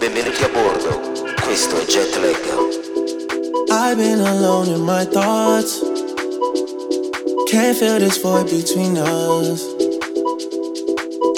Benvenuti 0.00 0.42
a 0.42 0.48
bordo, 0.48 1.00
questo 1.44 1.80
è 1.80 1.84
Jetlag. 1.84 2.40
I've 3.70 3.96
been 3.96 4.18
alone 4.18 4.70
in 4.74 4.80
my 4.80 5.04
thoughts. 5.04 5.80
Can't 7.48 7.76
feel 7.76 8.00
this 8.00 8.18
void 8.18 8.50
between 8.50 8.96
us. 8.98 9.64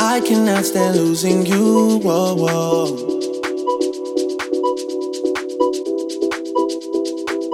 I 0.01 0.23
cannot 0.23 0.65
stand 0.65 0.97
losing 0.97 1.45
you. 1.45 1.99
Whoa, 1.99 2.35
whoa. 2.37 2.87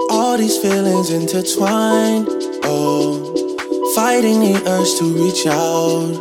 All 0.09 0.37
these 0.37 0.57
feelings 0.59 1.09
intertwined. 1.09 2.40
Fighting 3.95 4.39
the 4.39 4.61
urge 4.67 4.91
to 4.99 5.05
reach 5.21 5.45
out. 5.47 6.15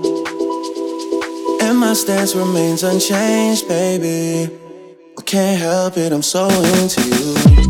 And 1.62 1.78
my 1.78 1.92
stance 1.94 2.34
remains 2.34 2.82
unchanged, 2.82 3.68
baby. 3.68 4.52
I 5.18 5.22
can't 5.22 5.60
help 5.60 5.96
it, 5.96 6.12
I'm 6.12 6.22
so 6.22 6.48
into 6.48 7.02
you. 7.02 7.69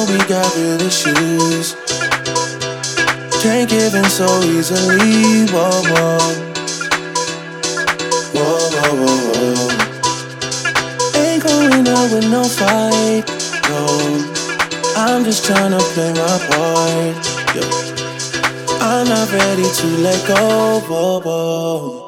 Know 0.00 0.12
we 0.12 0.18
got 0.26 0.56
real 0.56 0.80
issues. 0.82 1.74
Can't 3.42 3.68
give 3.68 3.94
in 3.94 4.04
so 4.04 4.26
easily. 4.42 5.46
Whoa, 5.52 5.82
whoa. 5.90 6.18
Whoa, 8.34 8.58
whoa, 8.74 8.94
whoa, 9.02 9.20
whoa. 9.32 9.68
Ain't 11.20 11.42
going 11.42 11.88
out 11.88 12.08
with 12.12 12.28
no 12.30 12.44
fight. 12.44 13.24
No. 13.68 13.82
I'm 14.96 15.24
just 15.24 15.44
trying 15.44 15.72
to 15.72 15.80
play 15.94 16.12
my 16.12 16.38
part. 16.48 17.16
Yo. 17.54 17.62
I'm 18.80 19.08
not 19.08 19.32
ready 19.32 19.64
to 19.80 19.86
let 19.98 20.26
go. 20.26 20.80
Whoa, 20.88 21.20
whoa. 21.20 21.99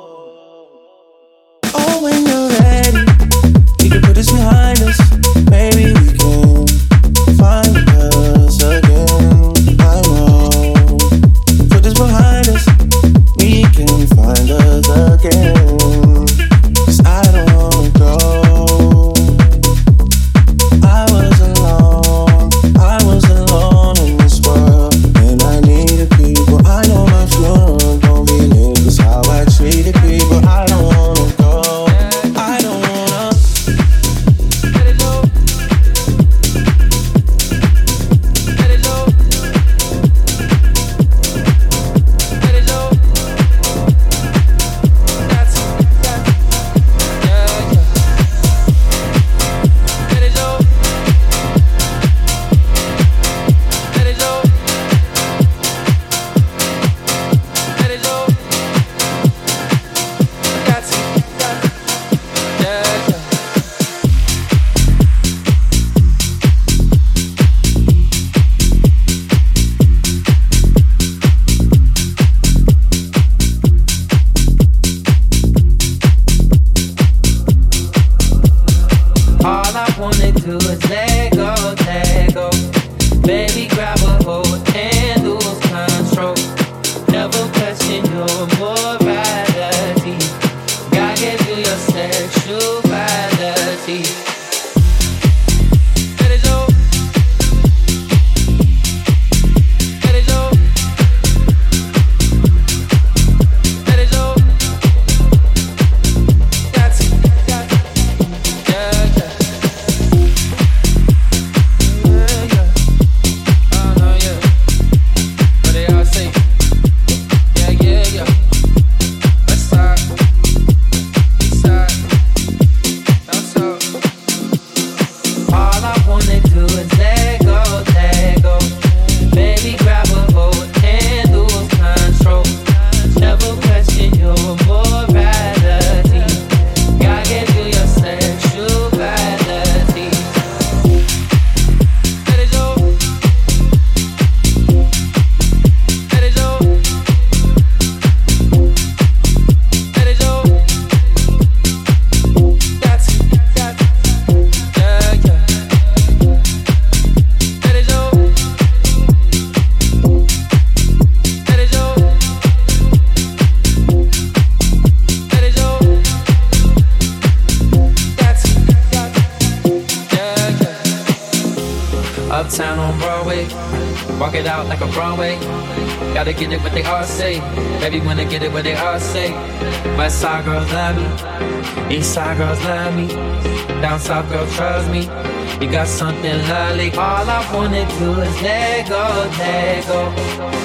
You 185.63 185.71
got 185.71 185.87
something 185.87 186.39
lovely. 186.49 186.91
All 186.91 187.31
I 187.31 187.39
wanna 187.55 187.87
do 187.97 188.21
is 188.21 188.43
let 188.43 188.89
go, 188.89 189.31
let 189.39 189.87
go. 189.87 190.11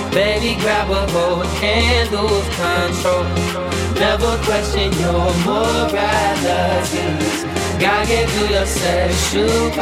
Baby, 0.09 0.59
grab 0.59 0.89
a 0.89 1.05
hold, 1.11 1.45
can't 1.61 2.11
lose 2.11 2.49
control. 2.57 3.25
Never 3.93 4.35
question 4.47 4.91
your 4.93 5.29
morality. 5.45 7.05
Gotta 7.77 8.07
get 8.07 8.27
through 8.27 8.55
your 8.55 8.65
sexuality. 8.65 9.75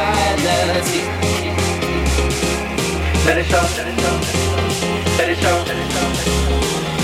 Let 3.26 3.38
it 3.38 3.46
show, 3.46 3.64
let 3.78 3.88
it 3.88 3.98
show, 4.02 4.20
let 5.18 5.30
it 5.30 5.38
show, 5.40 5.64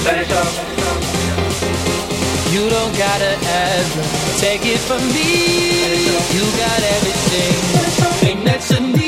let 0.03 0.17
it 0.17 0.27
show. 0.27 0.70
You 2.51 2.69
don't 2.69 2.97
gotta 2.97 3.37
ever 3.47 4.03
take 4.37 4.65
it 4.65 4.79
from 4.79 5.01
me. 5.13 6.03
You 6.35 6.43
got 6.59 6.79
everything 6.95 8.43
that 8.43 8.69
you 8.69 8.87
need. 8.87 9.00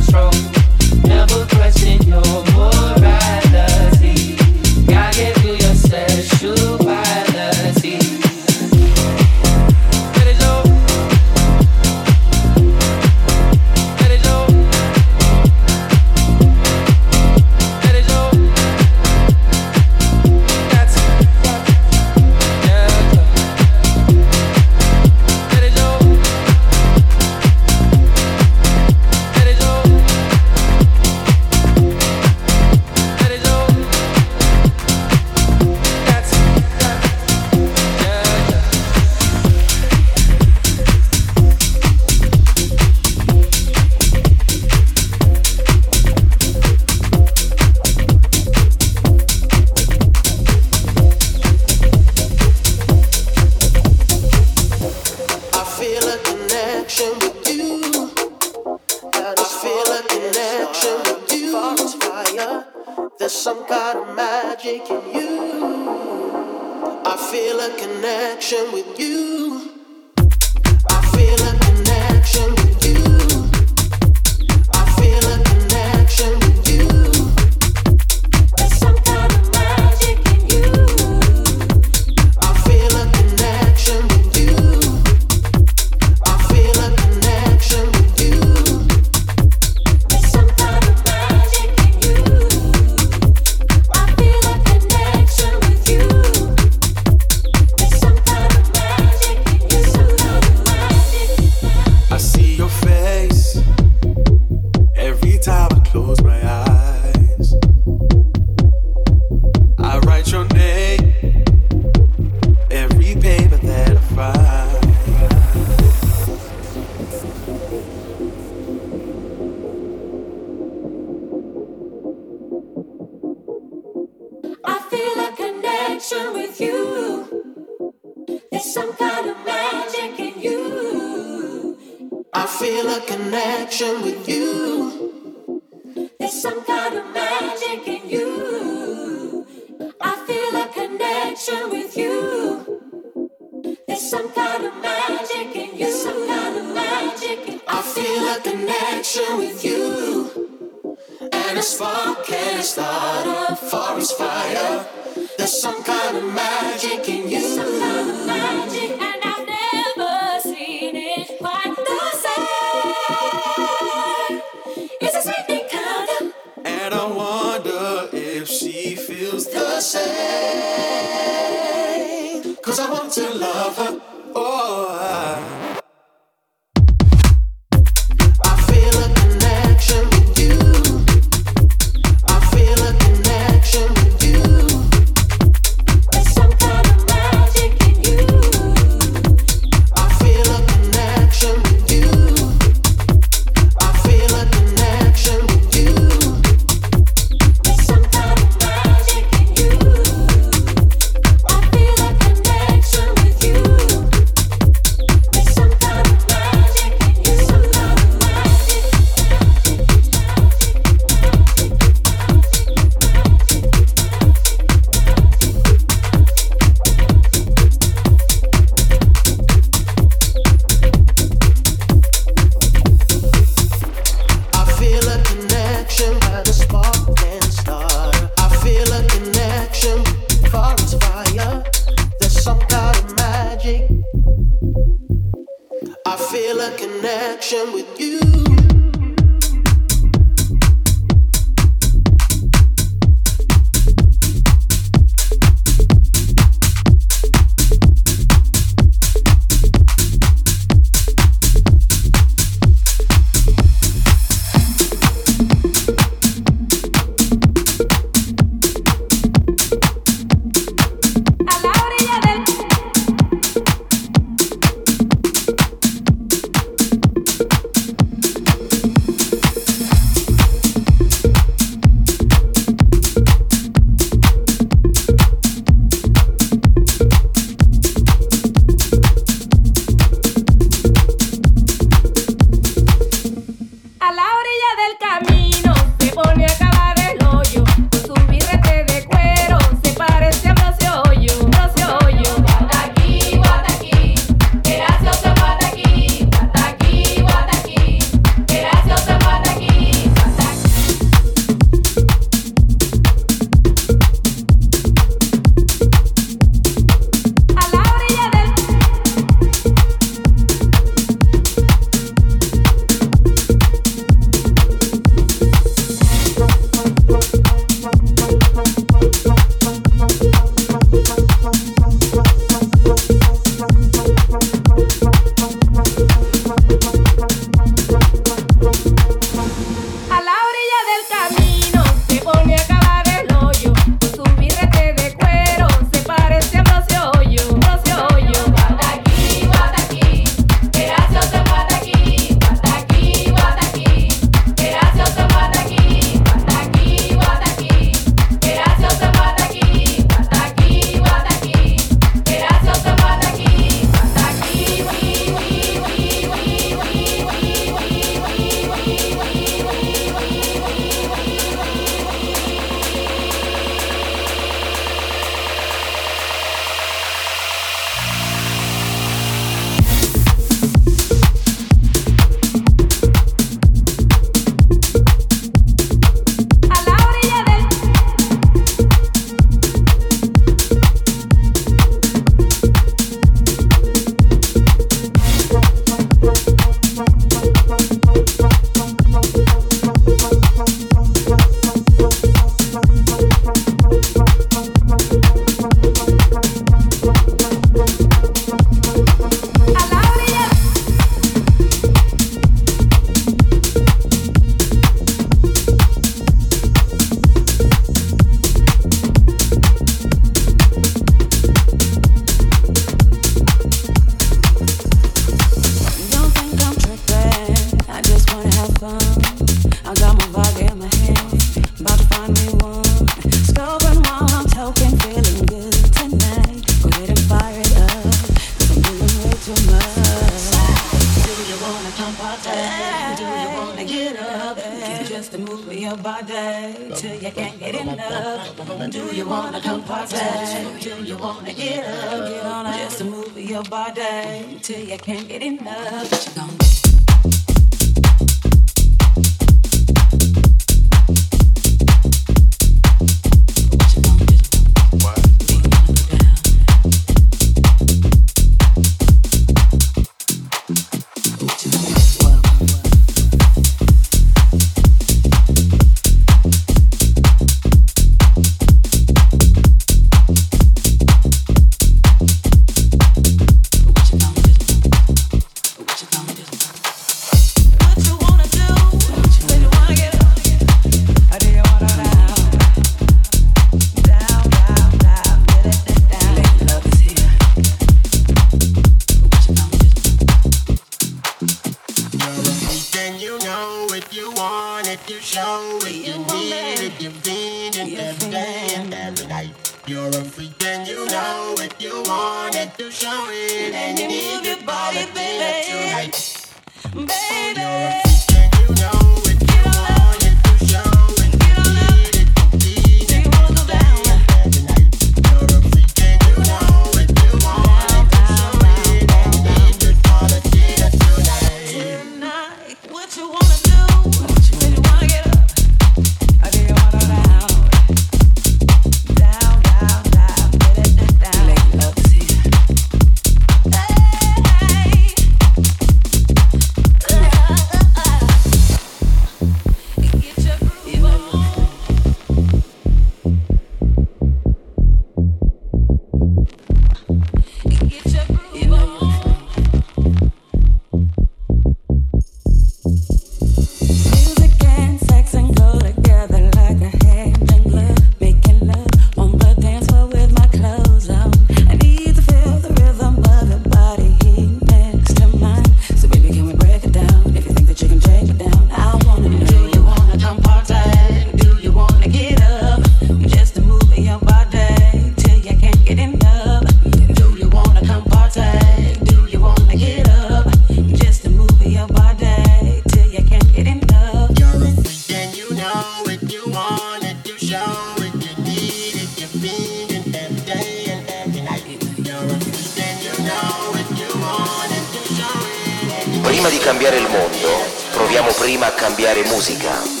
Prima 596.41 596.57
di 596.57 596.65
cambiare 596.65 596.97
il 596.97 597.07
mondo, 597.07 597.49
proviamo 597.91 598.31
prima 598.31 598.65
a 598.65 598.71
cambiare 598.71 599.21
musica. 599.25 600.00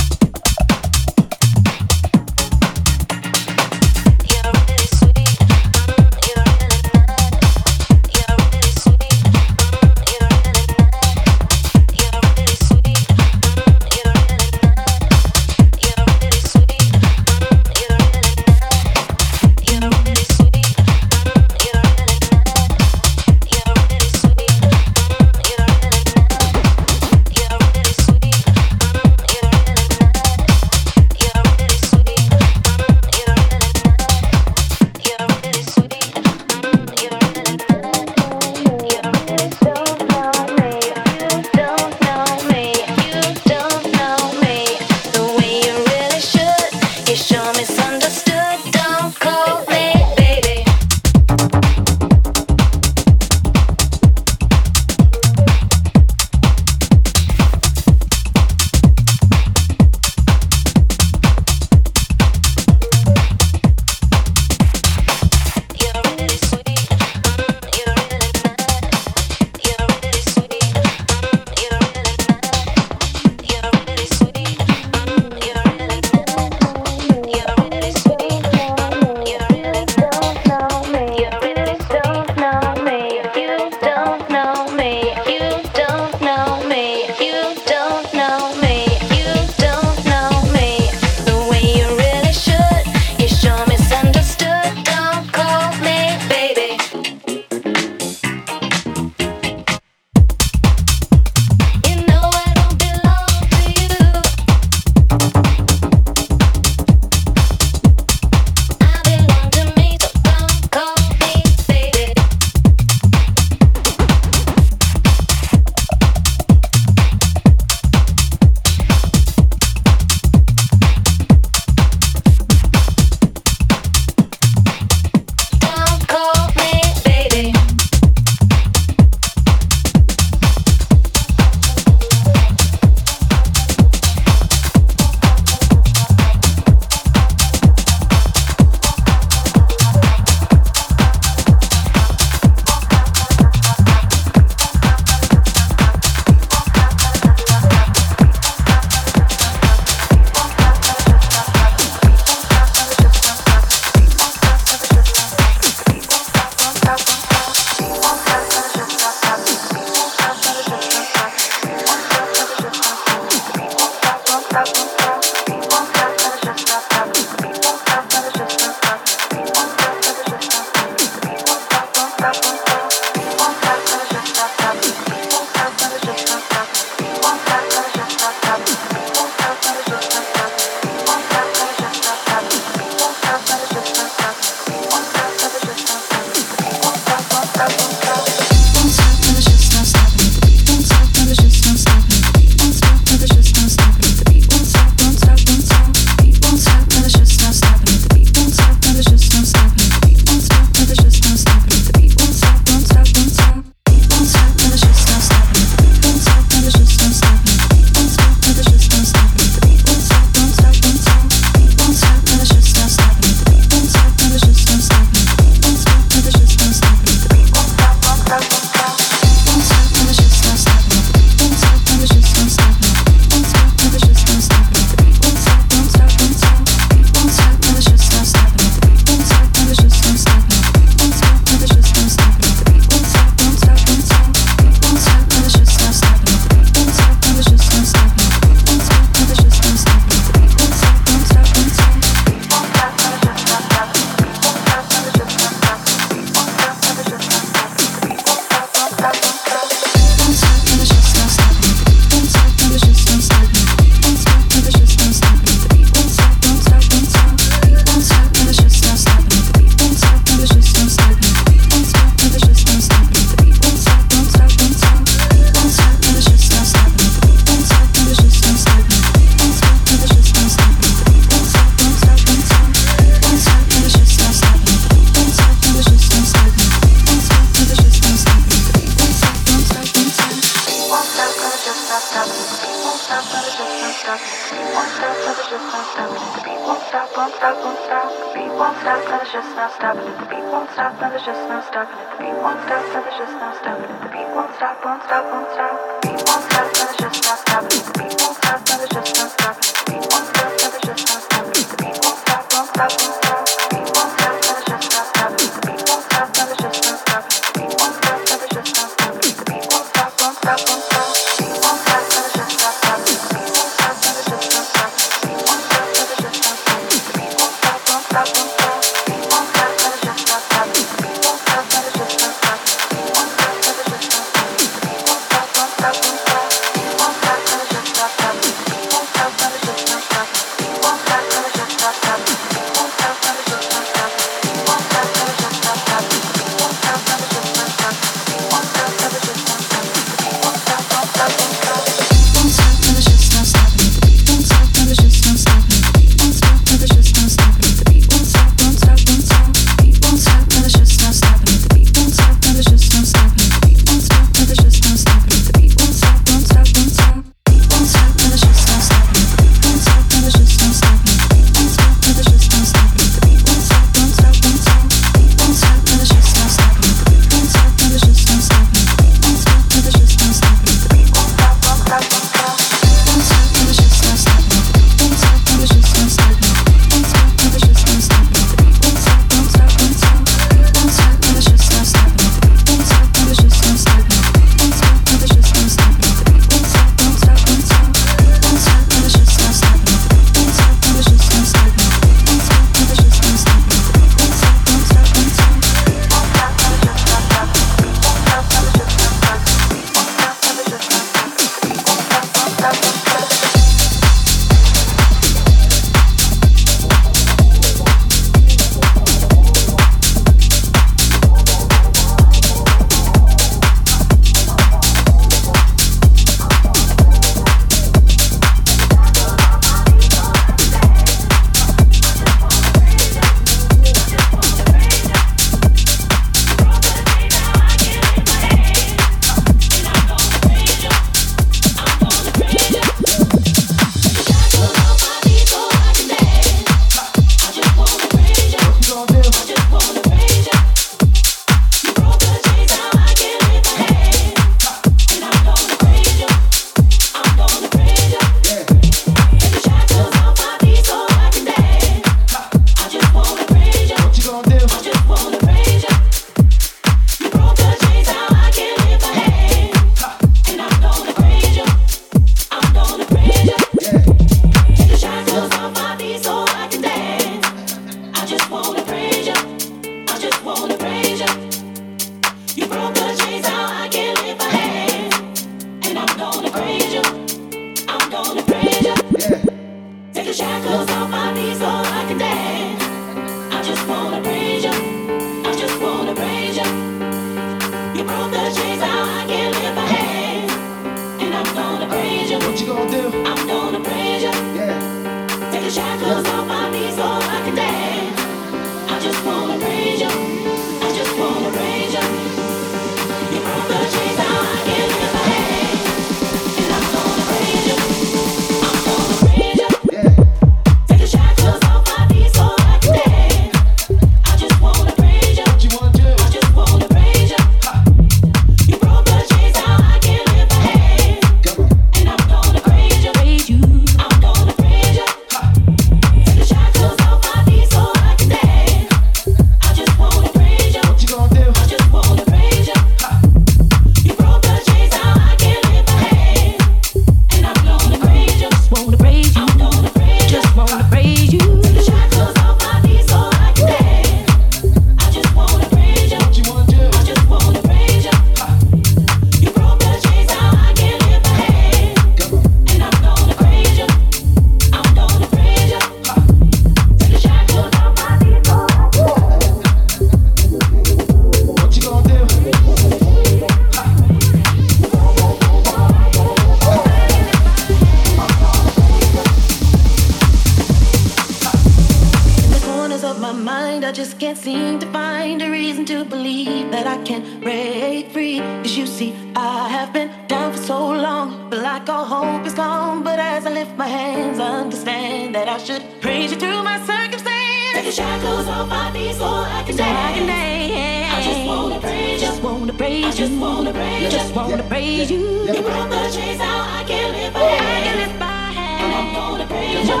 can 577.10 577.40
break 577.40 578.10
free. 578.12 578.38
Cause 578.62 578.76
you 578.76 578.86
see, 578.86 579.12
I 579.34 579.68
have 579.68 579.92
been 579.92 580.10
down 580.28 580.52
for 580.52 580.62
so 580.62 580.78
long. 581.06 581.50
But 581.50 581.58
like 581.60 581.88
all 581.88 582.04
hope 582.04 582.46
is 582.46 582.54
gone. 582.54 583.02
But 583.02 583.18
as 583.18 583.46
I 583.46 583.50
lift 583.50 583.76
my 583.76 583.88
hands, 583.88 584.38
I 584.38 584.50
understand 584.62 585.34
that 585.34 585.48
I 585.48 585.58
should 585.58 585.84
praise 586.00 586.30
you 586.32 586.38
through 586.38 586.62
my 586.62 586.78
circumstance. 586.90 587.74
Take 587.74 587.86
the 587.90 587.92
shackles 588.00 588.46
off 588.46 588.68
my 588.68 588.92
feet 588.92 589.14
so 589.16 589.26
I 589.26 589.62
can 589.66 589.74
so 589.76 589.82
dance. 589.82 590.06
I 590.06 590.12
can 590.16 590.26
dance. 590.26 591.14
I 591.16 591.18
just 591.28 591.42
wanna 591.50 591.80
praise 591.80 592.22
you. 592.22 592.28
Just 592.28 592.42
wanna 592.42 592.72
praise 592.80 593.18
you. 593.18 593.26
Just 593.26 593.40
wanna 593.42 593.72
praise 593.72 594.02
you. 594.02 594.10
Just 594.18 594.34
wanna 594.36 594.62
praise 594.72 595.10
you. 595.10 595.22
You 595.54 595.62
brought 595.62 595.90
the 595.90 596.00
chains 596.16 596.40
out. 596.40 596.64
I 596.78 596.84
can 596.90 597.08
live 597.16 597.32
by. 597.34 597.40
I 597.40 597.94
live 598.02 598.16
by. 598.22 598.54
And 598.82 598.90
I'm 598.98 599.08
gonna 599.18 599.46
praise 599.52 599.88
you. 599.88 600.00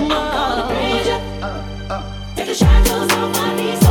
I'm 0.00 0.08
gonna 0.36 0.64
praise 0.70 1.06
you. 1.10 1.18
Uh, 1.42 1.46
uh, 1.46 1.94
uh. 1.94 2.36
Take 2.36 2.48
the 2.48 2.54
shackles 2.54 3.10
off 3.12 3.30
my 3.38 3.56
feet. 3.56 3.85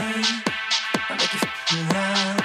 I'll 0.00 1.16
make 1.16 1.32
you 1.34 1.40
f- 1.42 1.94
right. 1.94 2.43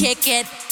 Kick 0.00 0.28
it. 0.28 0.71